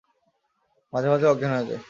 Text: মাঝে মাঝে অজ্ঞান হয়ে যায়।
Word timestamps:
মাঝে 0.93 1.07
মাঝে 1.09 1.25
অজ্ঞান 1.27 1.51
হয়ে 1.53 1.65
যায়। 1.65 1.79